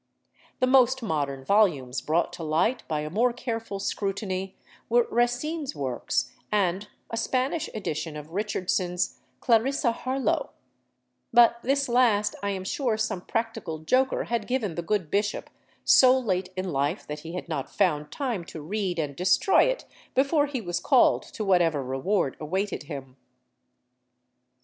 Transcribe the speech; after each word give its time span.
The 0.61 0.65
most 0.65 1.03
modern 1.03 1.45
volumes 1.45 2.01
brought 2.01 2.33
to 2.33 2.43
light 2.43 2.81
by 2.87 3.01
a 3.01 3.09
more 3.11 3.31
careful 3.31 3.77
scrutiny 3.77 4.57
were 4.89 5.05
Racine's 5.11 5.75
works 5.75 6.33
and 6.51 6.87
a 7.11 7.17
Spanish 7.17 7.69
edition 7.75 8.17
of 8.17 8.31
Richardson's" 8.31 9.19
Clarissa 9.41 9.91
Harlowe"; 9.91 10.53
but 11.31 11.59
this 11.61 11.87
last 11.87 12.35
I 12.41 12.49
am 12.49 12.63
sure 12.63 12.97
some 12.97 13.21
practical 13.21 13.77
joker 13.77 14.23
had 14.23 14.47
given 14.47 14.73
the 14.73 14.81
good 14.81 15.11
bishop 15.11 15.51
so 15.83 16.17
late 16.17 16.49
in 16.57 16.71
life 16.71 17.05
that 17.05 17.19
he 17.19 17.33
had 17.33 17.47
not 17.47 17.69
found 17.69 18.11
time 18.11 18.43
to 18.45 18.59
read 18.59 18.97
and 18.97 19.15
destroy 19.15 19.65
it 19.65 19.85
before 20.15 20.47
he 20.47 20.61
was 20.61 20.79
called 20.79 21.21
to 21.21 21.45
whatever 21.45 21.83
reward 21.83 22.35
awaited 22.39 22.81
him. 22.85 23.17